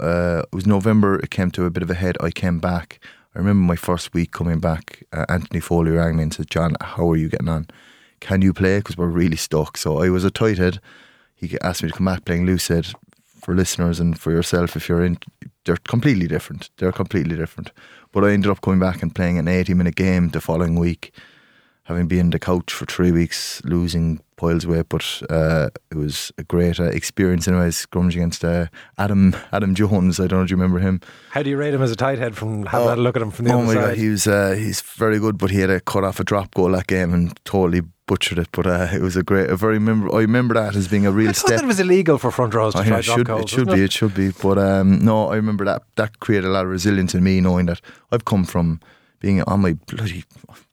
Uh, 0.00 0.42
it 0.52 0.54
was 0.54 0.66
November. 0.66 1.18
It 1.20 1.30
came 1.30 1.50
to 1.52 1.64
a 1.64 1.70
bit 1.70 1.82
of 1.82 1.90
a 1.90 1.94
head. 1.94 2.16
I 2.20 2.30
came 2.30 2.58
back. 2.58 2.98
I 3.34 3.38
remember 3.38 3.66
my 3.66 3.76
first 3.76 4.14
week 4.14 4.32
coming 4.32 4.58
back. 4.58 5.04
Uh, 5.12 5.26
Anthony 5.28 5.60
Foley 5.60 5.92
rang 5.92 6.16
me 6.16 6.24
and 6.24 6.34
said, 6.34 6.50
"John, 6.50 6.76
how 6.80 7.10
are 7.10 7.16
you 7.16 7.28
getting 7.28 7.48
on? 7.48 7.68
Can 8.20 8.42
you 8.42 8.52
play? 8.52 8.78
Because 8.78 8.96
we're 8.96 9.06
really 9.06 9.36
stuck." 9.36 9.76
So 9.76 10.02
I 10.02 10.08
was 10.08 10.24
a 10.24 10.30
tight 10.30 10.58
head. 10.58 10.80
He 11.34 11.56
asked 11.62 11.82
me 11.82 11.90
to 11.90 11.94
come 11.94 12.06
back 12.06 12.24
playing 12.24 12.46
loose 12.46 12.68
head 12.68 12.92
for 13.46 13.54
listeners 13.54 14.00
and 14.00 14.18
for 14.18 14.32
yourself 14.32 14.74
if 14.74 14.88
you're 14.88 15.04
in 15.04 15.16
they're 15.64 15.76
completely 15.88 16.26
different. 16.26 16.68
They're 16.78 16.90
completely 16.92 17.36
different. 17.36 17.70
But 18.12 18.24
I 18.24 18.32
ended 18.32 18.50
up 18.50 18.60
coming 18.60 18.80
back 18.80 19.02
and 19.02 19.14
playing 19.14 19.38
an 19.38 19.46
80 19.46 19.74
minute 19.74 19.94
game 19.94 20.30
the 20.30 20.40
following 20.40 20.74
week 20.74 21.12
having 21.84 22.08
been 22.08 22.30
the 22.30 22.38
coach 22.40 22.72
for 22.72 22.86
three 22.86 23.12
weeks 23.12 23.62
losing 23.64 24.18
piles 24.36 24.64
of 24.64 24.70
weight 24.70 24.88
but 24.88 25.04
uh, 25.30 25.68
it 25.92 25.96
was 25.96 26.32
a 26.38 26.42
great 26.42 26.80
uh, 26.80 26.84
experience 26.84 27.46
anyways 27.46 27.86
scrummaging 27.86 28.16
against 28.16 28.44
uh, 28.44 28.66
Adam 28.98 29.36
Adam 29.52 29.76
Jones. 29.76 30.18
I 30.18 30.26
don't 30.26 30.40
know 30.40 30.44
if 30.44 30.50
you 30.50 30.56
remember 30.56 30.80
him? 30.80 31.00
How 31.30 31.44
do 31.44 31.50
you 31.50 31.56
rate 31.56 31.72
him 31.74 31.82
as 31.82 31.92
a 31.92 31.96
tight 31.96 32.18
head 32.18 32.36
from 32.36 32.66
having 32.66 32.86
Oh, 32.86 32.88
had 32.90 32.98
a 32.98 33.00
look 33.00 33.14
at 33.16 33.22
him 33.22 33.30
from 33.30 33.44
the 33.44 33.52
oh 33.52 33.58
other 33.58 33.66
my 33.68 33.74
side? 33.74 33.80
god 33.90 33.96
he 33.96 34.08
was 34.08 34.26
uh, 34.26 34.56
he's 34.58 34.80
very 34.80 35.20
good 35.20 35.38
but 35.38 35.50
he 35.50 35.60
had 35.60 35.70
a 35.70 35.78
cut 35.80 36.02
off 36.02 36.18
a 36.18 36.24
drop 36.24 36.52
goal 36.54 36.70
that 36.72 36.88
game 36.88 37.14
and 37.14 37.38
totally 37.44 37.82
butchered 38.06 38.38
it 38.38 38.48
but 38.52 38.66
uh, 38.66 38.88
it 38.92 39.02
was 39.02 39.16
a 39.16 39.22
great 39.22 39.50
a 39.50 39.56
very 39.56 39.74
remember 39.74 40.14
I 40.14 40.20
remember 40.20 40.54
that 40.54 40.76
as 40.76 40.86
being 40.86 41.06
a 41.06 41.12
real 41.12 41.30
I 41.30 41.32
thought 41.32 41.48
step 41.48 41.62
it 41.62 41.66
was 41.66 41.80
illegal 41.80 42.18
for 42.18 42.30
front 42.30 42.54
rows 42.54 42.74
to 42.74 42.80
I 42.80 42.84
try 42.84 42.90
know, 42.90 42.98
it 42.98 43.04
should, 43.04 43.26
goals. 43.26 43.42
it 43.42 43.48
should 43.48 43.66
be, 43.68 43.82
it 43.84 43.92
should 43.92 44.14
be. 44.14 44.30
But 44.30 44.58
um, 44.58 45.00
no, 45.00 45.28
I 45.28 45.36
remember 45.36 45.64
that 45.64 45.82
that 45.96 46.20
created 46.20 46.46
a 46.46 46.50
lot 46.50 46.64
of 46.64 46.70
resilience 46.70 47.14
in 47.14 47.24
me, 47.24 47.40
knowing 47.40 47.66
that 47.66 47.80
I've 48.12 48.24
come 48.24 48.44
from 48.44 48.80
being 49.18 49.42
on 49.42 49.60
my 49.60 49.72
bloody 49.86 50.24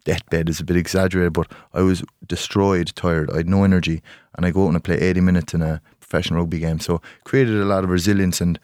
deathbed 0.04 0.50
is 0.50 0.60
a 0.60 0.64
bit 0.64 0.76
exaggerated, 0.78 1.34
but 1.34 1.50
I 1.74 1.82
was 1.82 2.04
destroyed, 2.28 2.92
tired. 2.96 3.32
I 3.32 3.38
had 3.38 3.50
no 3.50 3.64
energy, 3.64 4.04
and 4.36 4.46
I 4.46 4.52
go 4.52 4.66
out 4.66 4.68
and 4.68 4.78
I 4.78 4.80
play 4.80 5.00
eighty 5.00 5.22
minutes 5.22 5.54
in 5.54 5.62
a 5.62 5.82
professional 6.00 6.42
rugby 6.42 6.60
game. 6.60 6.80
So 6.80 7.02
created 7.24 7.56
a 7.56 7.66
lot 7.66 7.84
of 7.84 7.90
resilience, 7.90 8.42
and 8.42 8.60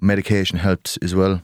medication 0.00 0.58
helped 0.58 0.98
as 1.02 1.14
well. 1.14 1.42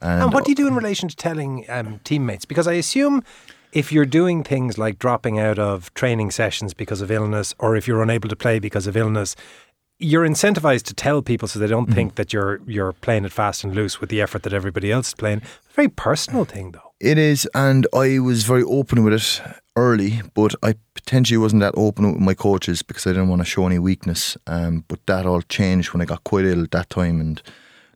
And, 0.00 0.24
And 0.24 0.32
what 0.32 0.44
do 0.44 0.50
you 0.50 0.56
do 0.56 0.66
in 0.66 0.74
relation 0.74 1.08
to 1.08 1.16
telling 1.16 1.64
um, 1.68 2.00
teammates? 2.04 2.44
Because 2.44 2.66
I 2.66 2.72
assume 2.72 3.22
if 3.72 3.90
you're 3.92 4.04
doing 4.06 4.44
things 4.44 4.76
like 4.78 4.98
dropping 4.98 5.38
out 5.38 5.58
of 5.58 5.92
training 5.94 6.30
sessions 6.30 6.74
because 6.74 7.00
of 7.00 7.10
illness, 7.10 7.54
or 7.58 7.74
if 7.76 7.88
you're 7.88 8.02
unable 8.02 8.28
to 8.28 8.36
play 8.36 8.58
because 8.58 8.86
of 8.86 8.96
illness, 8.96 9.34
you're 9.98 10.26
incentivized 10.26 10.82
to 10.84 10.94
tell 10.94 11.22
people 11.22 11.48
so 11.48 11.58
they 11.58 11.66
don't 11.66 11.86
Mm-hmm. 11.86 11.94
think 11.94 12.14
that 12.16 12.32
you're 12.32 12.60
you're 12.66 12.92
playing 12.92 13.24
it 13.24 13.32
fast 13.32 13.64
and 13.64 13.74
loose 13.74 14.00
with 14.00 14.10
the 14.10 14.20
effort 14.20 14.42
that 14.42 14.52
everybody 14.52 14.90
else 14.92 15.08
is 15.08 15.14
playing. 15.14 15.42
Very 15.74 15.88
personal 15.88 16.44
thing, 16.44 16.72
though. 16.72 16.92
It 17.00 17.18
is, 17.18 17.48
and 17.54 17.86
I 17.94 18.18
was 18.18 18.44
very 18.44 18.62
open 18.62 19.02
with 19.04 19.14
it 19.14 19.40
early, 19.74 20.20
but 20.34 20.54
I 20.62 20.74
potentially 20.94 21.38
wasn't 21.38 21.60
that 21.60 21.74
open 21.76 22.12
with 22.12 22.20
my 22.20 22.34
coaches 22.34 22.82
because 22.82 23.06
I 23.06 23.10
didn't 23.10 23.28
want 23.28 23.40
to 23.42 23.46
show 23.46 23.66
any 23.66 23.78
weakness. 23.78 24.36
Um, 24.46 24.84
but 24.86 25.04
that 25.06 25.26
all 25.26 25.42
changed 25.42 25.92
when 25.92 26.00
I 26.02 26.04
got 26.04 26.22
quite 26.24 26.44
ill 26.44 26.62
at 26.62 26.70
that 26.72 26.90
time, 26.90 27.20
and 27.20 27.42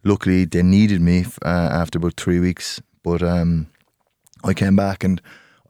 luckily 0.04 0.44
they 0.44 0.62
needed 0.62 1.00
me 1.00 1.24
uh, 1.44 1.68
after 1.82 1.98
about 1.98 2.14
three 2.16 2.40
weeks. 2.40 2.80
But 3.04 3.22
um, 3.22 3.66
I 4.42 4.54
came 4.54 4.74
back 4.74 5.04
and 5.04 5.20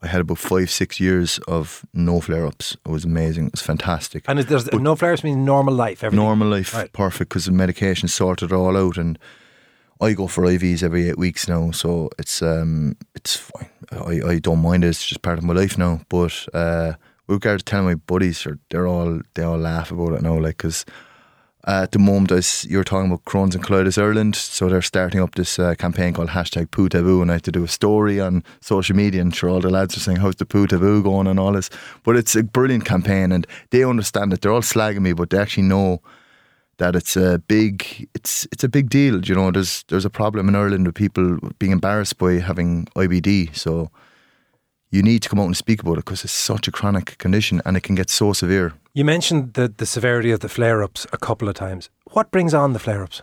I 0.03 0.07
had 0.07 0.21
about 0.21 0.37
five, 0.37 0.69
six 0.69 0.99
years 0.99 1.39
of 1.47 1.85
no 1.93 2.21
flare 2.21 2.45
ups. 2.45 2.77
It 2.85 2.89
was 2.91 3.05
amazing. 3.05 3.47
It 3.47 3.53
was 3.53 3.61
fantastic. 3.61 4.23
And 4.27 4.39
is- 4.39 4.45
there's 4.45 4.71
no 4.73 4.95
flares 4.95 5.23
means 5.23 5.37
normal 5.37 5.73
life. 5.73 6.03
Everything. 6.03 6.23
Normal 6.25 6.47
life, 6.49 6.73
Right. 6.73 6.91
perfect 6.93 7.29
because 7.29 7.45
the 7.45 7.51
medication 7.51 8.07
sorted 8.07 8.51
it 8.51 8.55
all 8.55 8.77
out, 8.77 8.97
and 8.97 9.17
I 9.99 10.13
go 10.13 10.27
for 10.27 10.43
IVs 10.45 10.83
every 10.83 11.09
eight 11.09 11.17
weeks 11.17 11.47
now, 11.47 11.71
so 11.71 12.09
it's 12.19 12.41
um 12.41 12.95
it's 13.15 13.35
fine. 13.35 13.69
I, 13.91 14.21
I 14.33 14.39
don't 14.39 14.61
mind 14.61 14.83
it; 14.83 14.89
it's 14.89 15.07
just 15.07 15.21
part 15.23 15.37
of 15.39 15.43
my 15.43 15.53
life 15.53 15.77
now. 15.77 16.01
But 16.09 16.47
uh, 16.53 16.93
with 17.27 17.35
regard 17.37 17.59
to 17.59 17.65
telling 17.65 17.85
my 17.87 17.95
buddies, 17.95 18.45
they're 18.69 18.87
all 18.87 19.21
they 19.33 19.43
all 19.43 19.57
laugh 19.57 19.91
about 19.91 20.13
it 20.13 20.21
now, 20.21 20.37
like 20.37 20.57
because. 20.57 20.85
Uh, 21.67 21.83
at 21.83 21.91
the 21.91 21.99
moment, 21.99 22.31
as 22.31 22.63
you 22.69 22.77
were 22.77 22.83
talking 22.85 23.11
about 23.11 23.25
Crohn's 23.25 23.53
and 23.53 23.61
Colitis 23.61 24.01
Ireland, 24.01 24.37
so 24.37 24.69
they're 24.69 24.81
starting 24.81 25.19
up 25.19 25.35
this 25.35 25.59
uh, 25.59 25.75
campaign 25.75 26.13
called 26.13 26.29
hashtag 26.29 26.71
Poo 26.71 26.87
Taboo, 26.87 27.21
and 27.21 27.29
I 27.29 27.33
had 27.35 27.43
to 27.43 27.51
do 27.51 27.65
a 27.65 27.67
story 27.67 28.21
on 28.21 28.41
social 28.61 28.95
media, 28.95 29.19
and 29.19 29.35
sure, 29.35 29.49
all 29.49 29.59
the 29.59 29.69
lads 29.69 29.97
are 29.97 29.99
saying, 29.99 30.19
"How's 30.19 30.37
the 30.37 30.45
Poo 30.45 30.65
Taboo 30.65 31.03
going?" 31.03 31.27
and 31.27 31.37
all 31.37 31.51
this. 31.51 31.69
But 32.03 32.15
it's 32.15 32.37
a 32.37 32.43
brilliant 32.43 32.85
campaign, 32.85 33.33
and 33.33 33.45
they 33.71 33.83
understand 33.83 34.31
it. 34.31 34.39
They're 34.39 34.53
all 34.53 34.61
slagging 34.61 35.01
me, 35.01 35.11
but 35.11 35.29
they 35.29 35.39
actually 35.39 35.67
know 35.67 36.01
that 36.77 36.95
it's 36.95 37.17
a 37.17 37.39
big 37.49 38.07
it's 38.13 38.47
it's 38.53 38.63
a 38.63 38.69
big 38.69 38.89
deal. 38.89 39.25
You 39.25 39.35
know, 39.35 39.51
there's 39.51 39.83
there's 39.89 40.05
a 40.05 40.09
problem 40.09 40.47
in 40.47 40.55
Ireland 40.55 40.87
with 40.87 40.95
people 40.95 41.37
being 41.59 41.73
embarrassed 41.73 42.17
by 42.17 42.35
having 42.35 42.85
IBD. 42.95 43.53
So 43.57 43.91
you 44.89 45.03
need 45.03 45.21
to 45.23 45.29
come 45.29 45.39
out 45.39 45.47
and 45.47 45.57
speak 45.57 45.81
about 45.81 45.97
it 45.97 46.05
because 46.05 46.23
it's 46.23 46.31
such 46.31 46.69
a 46.69 46.71
chronic 46.71 47.17
condition 47.17 47.61
and 47.65 47.75
it 47.75 47.83
can 47.83 47.95
get 47.95 48.09
so 48.09 48.31
severe. 48.31 48.73
You 48.97 49.05
mentioned 49.05 49.53
the 49.53 49.71
the 49.77 49.85
severity 49.85 50.31
of 50.31 50.39
the 50.39 50.49
flare 50.49 50.81
ups 50.81 51.05
a 51.13 51.17
couple 51.17 51.47
of 51.47 51.53
times. 51.53 51.91
What 52.13 52.31
brings 52.31 52.53
on 52.55 52.73
the 52.73 52.79
flare 52.79 53.03
ups? 53.03 53.21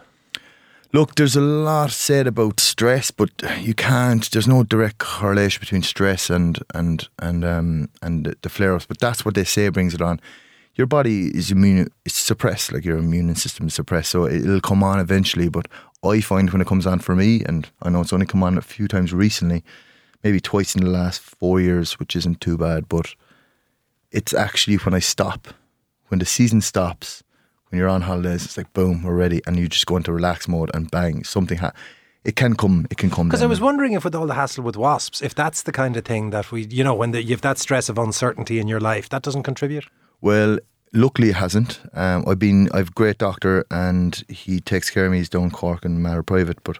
Look, 0.92 1.16
there's 1.16 1.34
a 1.34 1.40
lot 1.40 1.90
said 1.90 2.28
about 2.28 2.60
stress, 2.60 3.10
but 3.10 3.30
you 3.58 3.74
can't. 3.74 4.30
There's 4.30 4.46
no 4.46 4.62
direct 4.62 4.98
correlation 4.98 5.58
between 5.58 5.82
stress 5.82 6.30
and 6.30 6.60
and 6.72 7.08
and 7.18 7.44
um 7.44 7.88
and 8.02 8.24
the- 8.24 8.36
the 8.42 8.48
flare-ups. 8.48 8.86
But 8.86 9.00
that's 9.00 9.24
what 9.24 9.34
they 9.34 9.44
say 9.44 9.68
brings 9.70 9.94
it 9.94 10.00
on. 10.00 10.20
Your 10.76 10.86
body 10.86 11.36
is 11.36 11.50
immune. 11.50 11.88
It's 12.04 12.26
suppressed, 12.26 12.72
like 12.72 12.84
your 12.86 12.98
immune 12.98 13.34
system 13.34 13.66
is 13.66 13.74
suppressed, 13.74 14.10
so 14.12 14.28
it'll 14.28 14.60
come 14.60 14.84
on 14.84 15.00
eventually. 15.00 15.48
But 15.48 15.66
I 16.04 16.20
find 16.20 16.50
when 16.50 16.62
it 16.62 16.68
comes 16.68 16.86
on 16.86 17.00
for 17.00 17.16
me, 17.16 17.42
and 17.48 17.68
I 17.82 17.88
know 17.90 18.00
it's 18.02 18.12
only 18.12 18.26
come 18.26 18.44
on 18.44 18.58
a 18.58 18.62
few 18.62 18.86
times 18.86 19.12
recently, 19.12 19.64
maybe 20.22 20.40
twice 20.40 20.76
in 20.76 20.84
the 20.84 20.90
last 20.90 21.20
four 21.20 21.60
years, 21.60 21.98
which 21.98 22.14
isn't 22.14 22.40
too 22.40 22.56
bad. 22.56 22.88
But 22.88 23.16
it's 24.12 24.34
actually 24.34 24.76
when 24.76 24.94
I 24.94 25.00
stop, 25.00 25.48
when 26.08 26.18
the 26.18 26.26
season 26.26 26.60
stops, 26.60 27.22
when 27.68 27.78
you're 27.78 27.88
on 27.88 28.02
holidays, 28.02 28.44
it's 28.44 28.56
like 28.56 28.72
boom, 28.72 29.02
we're 29.02 29.14
ready, 29.14 29.40
and 29.46 29.58
you 29.58 29.68
just 29.68 29.86
go 29.86 29.96
into 29.96 30.12
relax 30.12 30.48
mode 30.48 30.70
and 30.74 30.90
bang, 30.90 31.24
something. 31.24 31.58
Ha- 31.58 31.72
it 32.24 32.36
can 32.36 32.54
come. 32.54 32.86
It 32.90 32.96
can 32.96 33.10
come. 33.10 33.28
Because 33.28 33.42
I 33.42 33.46
was 33.46 33.60
wondering 33.60 33.92
if, 33.92 34.04
with 34.04 34.14
all 34.14 34.26
the 34.26 34.34
hassle 34.34 34.64
with 34.64 34.76
wasps, 34.76 35.20
if 35.20 35.34
that's 35.34 35.62
the 35.62 35.72
kind 35.72 35.96
of 35.96 36.04
thing 36.06 36.30
that 36.30 36.50
we, 36.50 36.64
you 36.64 36.82
know, 36.82 36.94
when 36.94 37.10
the, 37.10 37.22
you 37.22 37.30
have 37.32 37.42
that 37.42 37.58
stress 37.58 37.90
of 37.90 37.98
uncertainty 37.98 38.58
in 38.58 38.66
your 38.66 38.80
life, 38.80 39.10
that 39.10 39.22
doesn't 39.22 39.42
contribute. 39.42 39.84
Well, 40.22 40.58
luckily 40.94 41.28
it 41.30 41.34
hasn't. 41.34 41.80
Um, 41.92 42.24
I've 42.26 42.38
been 42.38 42.70
I've 42.72 42.88
a 42.88 42.92
great 42.92 43.18
doctor 43.18 43.66
and 43.70 44.24
he 44.28 44.60
takes 44.60 44.88
care 44.88 45.04
of 45.04 45.12
me. 45.12 45.18
He's 45.18 45.28
down 45.28 45.50
Cork 45.50 45.84
and 45.84 46.02
Mater 46.02 46.22
Private, 46.22 46.64
but 46.64 46.78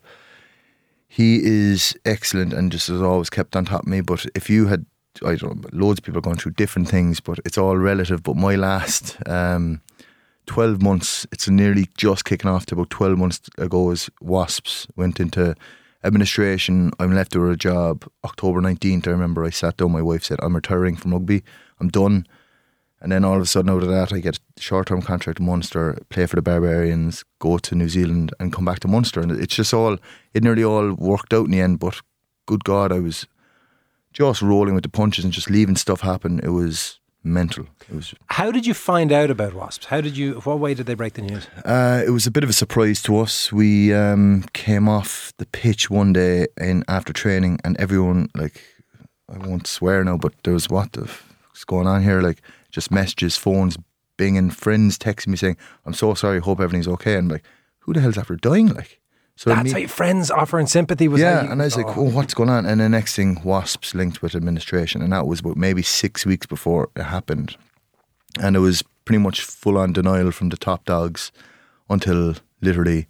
he 1.09 1.41
is 1.45 1.95
excellent 2.07 2.55
and 2.55 2.73
just 2.73 2.89
has 2.89 3.03
always 3.03 3.29
kept 3.29 3.55
on 3.55 3.67
top 3.67 3.83
of 3.83 3.89
me. 3.89 4.01
But 4.01 4.25
if 4.35 4.49
you 4.49 4.69
had, 4.69 4.87
I 5.23 5.37
don't 5.37 5.63
know, 5.63 5.69
loads 5.73 6.01
of 6.01 6.05
people 6.05 6.19
are 6.19 6.23
going 6.23 6.37
through 6.37 6.53
different 6.53 6.89
things, 6.89 7.21
but 7.21 7.39
it's 7.45 7.59
all 7.59 7.77
relative. 7.77 8.23
But 8.23 8.37
my 8.37 8.57
last 8.57 9.17
um, 9.29 9.81
twelve 10.47 10.83
months, 10.83 11.27
it's 11.31 11.49
nearly 11.49 11.89
just 11.97 12.25
kicking 12.25 12.51
off 12.51 12.67
to 12.67 12.75
about 12.75 12.91
twelve 12.91 13.19
months 13.19 13.41
ago. 13.59 13.91
As 13.91 14.11
wasps 14.21 14.87
went 14.97 15.21
into 15.21 15.55
administration, 16.03 16.91
I'm 16.99 17.15
left 17.15 17.37
with 17.37 17.51
a 17.51 17.57
job. 17.57 18.07
October 18.25 18.61
nineteenth, 18.61 19.07
I 19.07 19.13
remember 19.13 19.45
I 19.45 19.51
sat 19.51 19.77
down. 19.77 19.93
My 19.93 20.03
wife 20.03 20.25
said, 20.25 20.39
"I'm 20.43 20.57
retiring 20.57 20.97
from 20.97 21.13
rugby. 21.13 21.43
I'm 21.81 21.89
done." 21.89 22.27
And 23.01 23.13
then 23.13 23.23
all 23.23 23.37
of 23.37 23.43
a 23.43 23.47
sudden, 23.47 23.71
out 23.71 23.83
of 23.83 23.91
that, 23.91 24.15
I 24.15 24.21
get 24.21 24.39
a 24.57 24.61
short 24.61 24.87
term 24.87 25.03
contract 25.03 25.39
at 25.39 25.45
Munster, 25.45 25.99
play 26.09 26.25
for 26.25 26.37
the 26.37 26.43
Barbarians, 26.43 27.23
go 27.39 27.59
to 27.59 27.75
New 27.75 27.91
Zealand, 27.91 28.33
and 28.41 28.51
come 28.51 28.65
back 28.65 28.81
to 28.81 28.89
Munster. 28.89 29.21
And 29.21 29.31
it's 29.31 29.55
just 29.55 29.75
all, 29.75 29.99
it 30.33 30.43
nearly 30.43 30.65
all 30.65 30.95
worked 30.95 31.35
out 31.35 31.45
in 31.45 31.51
the 31.51 31.61
end. 31.61 31.81
But 31.81 32.01
good 32.47 32.65
God, 32.65 32.93
I 32.93 33.01
was 33.01 33.27
just 34.15 34.41
rolling 34.41 34.75
with 34.75 34.85
the 34.85 34.89
punches 34.89 35.25
and 35.25 35.33
just 35.33 35.51
leaving 35.51 35.77
stuff 35.77 36.01
happen. 36.01 36.41
It 36.43 36.49
was 36.49 37.01
mental. 37.23 37.67
It 37.91 37.95
was. 37.95 38.15
How 38.29 38.51
did 38.51 38.65
you 38.67 38.73
find 38.73 39.13
out 39.13 39.31
about 39.31 39.53
wasps? 39.53 39.87
How 39.87 40.01
did 40.01 40.17
you? 40.17 40.41
What 40.45 40.59
way 40.59 40.73
did 40.73 40.87
they 40.87 40.95
break 40.95 41.15
the 41.15 41.23
news? 41.23 41.47
Uh, 41.65 42.03
it 42.07 42.11
was 42.11 42.27
a 42.27 42.31
bit 42.31 42.45
of 42.45 42.51
a 42.51 42.55
surprise 42.55 43.03
to 43.03 43.19
us. 43.19 43.53
We 43.53 43.93
um, 43.93 44.45
came 44.55 44.89
off 44.89 45.33
the 45.37 45.47
pitch 45.47 45.91
one 45.91 46.13
day 46.13 46.47
in 46.59 46.85
after 46.89 47.13
training, 47.13 47.59
and 47.65 47.77
everyone 47.79 48.31
like, 48.35 48.63
I 49.29 49.39
won't 49.39 49.67
swear 49.67 50.03
now, 50.05 50.17
but 50.17 50.33
there 50.45 50.55
was 50.55 50.71
what 50.71 50.93
the 50.93 51.07
fuck's 51.07 51.65
going 51.65 51.87
on 51.87 52.03
here? 52.03 52.23
Like 52.23 52.41
just 52.71 52.91
messages, 52.91 53.37
phones, 53.37 53.77
binging, 54.17 54.53
friends 54.53 54.97
texting 54.97 55.29
me 55.29 55.37
saying, 55.37 55.57
"I'm 55.85 55.95
so 55.95 56.15
sorry. 56.15 56.41
Hope 56.41 56.61
everything's 56.61 56.89
okay." 56.89 57.15
And 57.15 57.25
I'm 57.25 57.37
like, 57.37 57.45
who 57.85 57.93
the 57.93 58.01
hell's 58.01 58.19
after 58.19 58.37
dying? 58.37 58.69
Like, 58.69 59.01
so 59.37 59.51
That's 59.51 59.65
me- 59.65 59.71
how 59.73 59.79
your 59.79 59.89
friends 59.89 60.31
offering 60.31 60.67
sympathy 60.67 61.09
was. 61.09 61.21
yeah, 61.21 61.43
you- 61.45 61.51
and 61.51 61.61
I 61.61 61.65
was 61.65 61.77
like, 61.77 61.87
Oh. 61.89 61.95
oh, 62.07 62.11
what's 62.11 62.35
going 62.35 62.49
on? 62.51 62.67
And 62.67 62.81
the 62.81 62.89
next 62.89 63.17
thing, 63.17 63.41
wasps 63.45 63.95
linked 63.95 64.23
with 64.23 64.35
administration, 64.35 65.03
and 65.03 65.13
that 65.13 65.27
was 65.27 65.41
about 65.41 65.57
maybe 65.57 65.83
six 65.83 66.25
weeks 66.25 66.47
before 66.47 66.89
it 66.97 67.03
happened, 67.03 67.57
and 68.41 68.55
it 68.57 68.61
was 68.61 68.83
pretty 69.05 69.19
much 69.19 69.43
full 69.43 69.77
on 69.79 69.93
denial 69.93 70.31
from 70.31 70.49
the 70.51 70.57
top 70.57 70.85
dogs 70.85 71.31
until 71.91 72.35
literally 72.63 73.07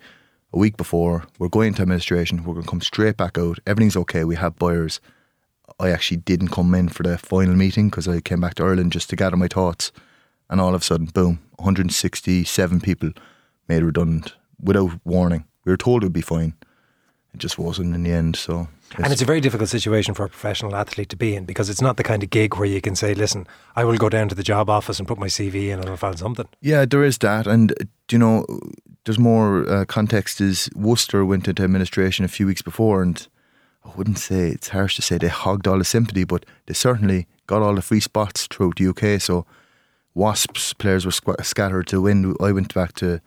a 0.53 0.59
week 0.59 0.77
before 0.77 1.25
we're 1.39 1.49
going 1.49 1.75
to 1.75 1.83
administration. 1.83 2.45
We're 2.45 2.55
going 2.55 2.65
to 2.65 2.71
come 2.71 2.81
straight 2.81 3.17
back 3.17 3.39
out. 3.39 3.59
Everything's 3.67 3.97
okay. 3.97 4.25
We 4.25 4.37
have 4.37 4.57
buyers. 4.59 5.01
I 5.81 5.91
actually 5.91 6.19
didn't 6.19 6.49
come 6.49 6.75
in 6.75 6.89
for 6.89 7.03
the 7.03 7.19
final 7.19 7.55
meeting 7.55 7.89
because 7.91 8.07
I 8.09 8.21
came 8.21 8.41
back 8.41 8.55
to 8.57 8.65
Ireland 8.65 8.93
just 8.93 9.11
to 9.11 9.17
gather 9.17 9.37
my 9.37 9.49
thoughts, 9.49 9.93
and 10.51 10.61
all 10.61 10.75
of 10.75 10.81
a 10.83 10.85
sudden, 10.85 11.07
boom, 11.07 11.41
167 11.57 12.81
people 12.81 13.11
made 13.69 13.83
redundant 13.83 14.35
without 14.61 14.93
warning. 15.05 15.45
We 15.65 15.73
were 15.73 15.77
told 15.77 16.03
it 16.03 16.07
would 16.07 16.13
be 16.13 16.21
fine. 16.21 16.55
It 17.35 17.39
just 17.39 17.59
wasn't 17.59 17.95
in 17.95 18.05
the 18.05 18.13
end. 18.13 18.37
So, 18.37 18.69
And 18.97 19.13
it's 19.13 19.23
a 19.23 19.25
very 19.25 19.41
difficult 19.41 19.69
situation 19.69 20.15
for 20.15 20.25
a 20.25 20.29
professional 20.29 20.77
athlete 20.77 21.09
to 21.09 21.17
be 21.17 21.35
in 21.35 21.45
because 21.45 21.69
it's 21.69 21.81
not 21.81 21.97
the 21.97 22.05
kind 22.05 22.23
of 22.23 22.31
gig 22.31 22.55
where 22.55 22.69
you 22.69 22.81
can 22.81 22.95
say, 22.95 23.13
"Listen, 23.13 23.47
I 23.75 23.85
will 23.85 23.97
go 23.97 24.09
down 24.09 24.29
to 24.29 24.35
the 24.37 24.45
job 24.45 24.71
office 24.71 25.01
and 25.01 25.09
put 25.09 25.19
my 25.19 25.27
CV 25.27 25.71
in 25.71 25.81
and 25.81 25.89
I'll 25.89 25.97
find 25.97 26.19
something." 26.19 26.47
Yeah, 26.61 26.85
there 26.85 27.03
is 27.03 27.19
that, 27.19 27.47
and 27.47 27.73
uh, 27.73 27.87
you 28.11 28.19
know, 28.19 28.47
there's 29.05 29.19
more 29.19 29.69
uh, 29.69 29.85
context. 29.85 30.41
Is 30.41 30.71
Worcester 30.77 31.25
went 31.25 31.49
into 31.49 31.65
administration 31.65 32.25
a 32.25 32.29
few 32.29 32.47
weeks 32.47 32.63
before, 32.63 33.03
and 33.03 33.27
I 33.85 33.91
wouldn't 33.97 34.19
say 34.19 34.51
it's 34.51 34.69
harsh 34.69 34.95
to 34.97 35.03
say 35.03 35.19
they 35.19 35.29
hogged 35.29 35.67
all 35.67 35.79
the 35.79 35.85
sympathy, 35.85 36.25
but 36.25 36.47
they 36.67 36.75
certainly 36.75 37.27
got 37.49 37.63
all 37.63 37.75
the 37.75 37.83
free 37.83 38.01
spots 38.01 38.47
throughout 38.47 38.77
the 38.77 38.89
UK. 38.89 39.21
So 39.21 39.45
Wasps 40.15 40.73
players 40.75 41.05
were 41.05 41.11
squ- 41.11 41.45
scattered 41.45 41.89
to 41.89 42.01
win. 42.01 42.37
I 42.41 42.53
went 42.53 42.73
back 42.73 42.93
to 42.95 43.21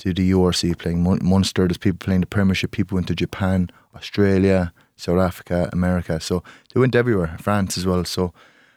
to 0.00 0.12
the 0.12 0.30
URC 0.32 0.76
playing 0.78 1.02
Mun- 1.02 1.20
Munster. 1.22 1.66
There's 1.66 1.78
people 1.78 1.98
playing 1.98 2.20
the 2.22 2.26
Premiership. 2.26 2.70
People 2.72 2.96
went 2.96 3.06
to 3.08 3.14
Japan, 3.14 3.70
Australia, 3.94 4.72
South 4.96 5.18
Africa, 5.20 5.68
America. 5.72 6.20
So 6.20 6.42
they 6.74 6.80
went 6.80 6.94
everywhere. 6.94 7.36
France 7.40 7.78
as 7.78 7.86
well. 7.86 8.04
So 8.04 8.32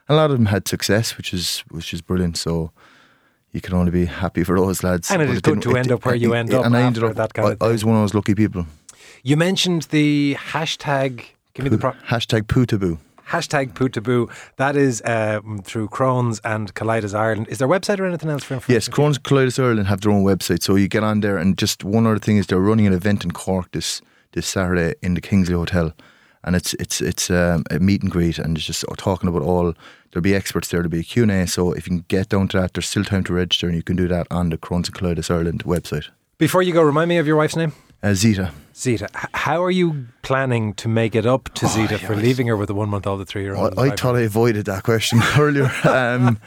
a 0.07 0.15
lot 0.15 0.31
of 0.31 0.37
them 0.37 0.47
had 0.47 0.67
success, 0.67 1.17
which 1.17 1.33
is 1.33 1.63
which 1.71 1.93
is 1.93 2.01
brilliant. 2.01 2.37
So 2.37 2.71
you 3.51 3.61
can 3.61 3.73
only 3.73 3.91
be 3.91 4.05
happy 4.05 4.43
for 4.43 4.55
those 4.57 4.83
lads. 4.83 5.11
And 5.11 5.21
it 5.21 5.27
But 5.27 5.33
is 5.35 5.41
good 5.41 5.61
to 5.63 5.75
end 5.77 5.91
up 5.91 6.05
where 6.05 6.15
you 6.15 6.33
end 6.33 6.49
it- 6.49 6.55
up 6.55 6.65
And 6.65 6.75
I 6.77 6.81
ended 6.81 7.03
up. 7.03 7.15
that 7.15 7.33
kind 7.33 7.51
of 7.53 7.61
I, 7.61 7.65
I 7.67 7.71
was 7.71 7.83
one 7.85 7.95
of 7.95 8.01
those 8.03 8.13
lucky 8.13 8.35
people. 8.35 8.65
You 9.23 9.37
mentioned 9.37 9.83
the 9.91 10.35
hashtag. 10.51 11.23
Give 11.53 11.63
me 11.65 11.69
the 11.69 11.77
pro- 11.77 11.93
Hashtag 12.07 12.47
poo 13.73 13.89
taboo. 13.89 14.27
hashtag. 14.27 14.55
That 14.57 14.75
is 14.75 15.01
um, 15.05 15.61
through 15.63 15.89
Crohn's 15.89 16.39
and 16.43 16.73
Colitis 16.73 17.17
Ireland. 17.17 17.47
Is 17.49 17.57
there 17.57 17.67
a 17.67 17.71
website 17.71 17.99
or 17.99 18.05
anything 18.05 18.29
else 18.29 18.43
for 18.43 18.53
information? 18.53 18.73
Yes, 18.75 18.89
Crohn's 18.89 19.19
Colitis 19.19 19.61
Ireland 19.61 19.87
have 19.87 20.01
their 20.01 20.11
own 20.11 20.23
website, 20.23 20.61
so 20.61 20.75
you 20.75 20.87
get 20.87 21.03
on 21.03 21.21
there. 21.21 21.37
And 21.37 21.57
just 21.57 21.83
one 21.83 22.05
other 22.05 22.19
thing 22.19 22.37
is 22.37 22.47
they're 22.47 22.59
running 22.59 22.87
an 22.87 22.93
event 22.93 23.23
in 23.23 23.31
Cork 23.31 23.71
this 23.71 24.01
this 24.33 24.47
Saturday 24.47 24.95
in 25.01 25.13
the 25.13 25.21
Kingsley 25.21 25.55
Hotel, 25.55 25.93
and 26.43 26.55
it's 26.55 26.73
it's 26.75 27.01
it's 27.01 27.29
um, 27.29 27.63
a 27.69 27.79
meet 27.79 28.01
and 28.01 28.11
greet, 28.11 28.39
and 28.39 28.57
it's 28.57 28.65
just 28.65 28.85
talking 28.97 29.29
about 29.29 29.41
all. 29.41 29.73
There'll 30.11 30.21
be 30.21 30.35
experts 30.35 30.67
there. 30.67 30.79
There'll 30.79 30.91
be 30.91 30.99
a 30.99 31.03
Q 31.03 31.23
and 31.23 31.31
A. 31.31 31.47
So 31.47 31.71
if 31.73 31.87
you 31.87 31.97
can 31.97 32.05
get 32.07 32.29
down 32.29 32.47
to 32.49 32.59
that, 32.59 32.73
there's 32.73 32.87
still 32.87 33.03
time 33.03 33.23
to 33.23 33.33
register, 33.33 33.67
and 33.67 33.75
you 33.75 33.83
can 33.83 33.95
do 33.95 34.07
that 34.07 34.27
on 34.29 34.49
the 34.49 34.57
Crohn's 34.57 34.89
and 34.89 34.95
Colitis 34.95 35.31
Ireland 35.31 35.63
website. 35.63 36.09
Before 36.37 36.61
you 36.61 36.73
go, 36.73 36.83
remind 36.83 37.09
me 37.09 37.17
of 37.17 37.25
your 37.25 37.37
wife's 37.37 37.55
name. 37.55 37.73
Uh, 38.03 38.13
Zita. 38.13 38.51
Zita. 38.75 39.07
How 39.33 39.63
are 39.63 39.71
you 39.71 40.07
planning 40.23 40.73
to 40.75 40.89
make 40.89 41.15
it 41.15 41.25
up 41.25 41.53
to 41.53 41.67
Zita 41.67 41.97
for 41.97 42.15
leaving 42.15 42.47
her 42.47 42.57
with 42.57 42.69
a 42.69 42.73
one 42.73 42.89
month 42.89 43.07
old, 43.07 43.21
a 43.21 43.25
three 43.25 43.43
year 43.43 43.55
old? 43.55 43.79
I, 43.79 43.83
I 43.83 43.89
thought 43.95 44.15
I 44.15 44.21
avoided 44.21 44.65
that 44.65 44.83
question 44.83 45.21
earlier. 45.37 45.71
Um, 45.85 46.37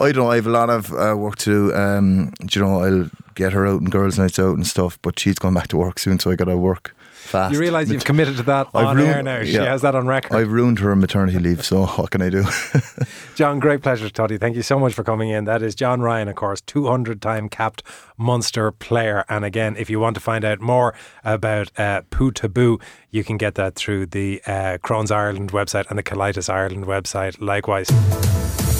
I 0.00 0.12
don't 0.12 0.16
know. 0.16 0.30
I 0.30 0.36
have 0.36 0.46
a 0.46 0.50
lot 0.50 0.70
of 0.70 0.92
uh, 0.92 1.16
work 1.16 1.36
to 1.38 1.70
do. 1.70 1.74
Um, 1.74 2.32
do 2.46 2.60
you 2.60 2.64
know, 2.64 2.82
I'll 2.82 3.10
get 3.34 3.52
her 3.52 3.66
out 3.66 3.80
and 3.80 3.90
girls' 3.90 4.18
nights 4.18 4.38
out 4.38 4.54
and 4.54 4.66
stuff, 4.66 4.98
but 5.02 5.18
she's 5.18 5.38
going 5.38 5.54
back 5.54 5.68
to 5.68 5.76
work 5.76 5.98
soon, 5.98 6.20
so 6.20 6.30
I 6.30 6.36
got 6.36 6.44
to 6.44 6.56
work 6.56 6.94
fast. 7.30 7.54
You 7.54 7.60
realise 7.60 7.88
you've 7.88 8.04
committed 8.04 8.36
to 8.36 8.42
that 8.44 8.68
I've 8.74 8.86
on 8.88 8.96
ruined- 8.96 9.10
air 9.14 9.22
now. 9.22 9.42
She 9.44 9.54
has 9.54 9.82
that 9.82 9.94
on 9.94 10.06
record. 10.06 10.36
I've 10.36 10.50
ruined 10.52 10.78
her 10.80 10.94
maternity 10.94 11.38
leave, 11.38 11.64
so 11.64 11.86
what 11.86 12.10
can 12.10 12.20
I 12.22 12.28
do? 12.28 12.44
John, 13.34 13.58
great 13.58 13.82
pleasure 13.82 14.06
to 14.06 14.12
talk 14.12 14.28
to 14.28 14.34
you. 14.34 14.38
Thank 14.38 14.56
you 14.56 14.62
so 14.62 14.78
much 14.78 14.92
for 14.92 15.02
coming 15.04 15.30
in. 15.30 15.44
That 15.44 15.62
is 15.62 15.74
John 15.74 16.00
Ryan, 16.02 16.28
of 16.28 16.34
course, 16.36 16.60
200 16.60 17.22
time 17.22 17.48
capped 17.48 17.82
Munster 18.18 18.70
player. 18.70 19.24
And 19.28 19.44
again, 19.44 19.76
if 19.78 19.88
you 19.88 19.98
want 20.00 20.14
to 20.14 20.20
find 20.20 20.44
out 20.44 20.60
more 20.60 20.94
about 21.24 21.70
uh, 21.78 22.02
Poo 22.10 22.30
Taboo, 22.30 22.78
you 23.10 23.24
can 23.24 23.38
get 23.38 23.54
that 23.54 23.74
through 23.76 24.06
the 24.06 24.42
uh, 24.46 24.78
Crohn's 24.82 25.10
Ireland 25.10 25.52
website 25.52 25.88
and 25.88 25.98
the 25.98 26.02
Colitis 26.02 26.52
Ireland 26.52 26.84
website. 26.86 27.40
Likewise. 27.40 27.86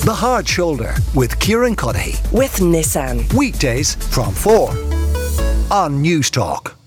The 0.05 0.15
Hard 0.15 0.49
Shoulder 0.49 0.95
with 1.15 1.39
Kieran 1.41 1.77
Cuddihy. 1.77 2.33
with 2.33 2.57
Nissan. 2.57 3.31
Weekdays 3.35 3.95
from 4.15 4.33
4 4.35 4.71
on 5.71 6.01
News 6.01 6.31
Talk. 6.31 6.80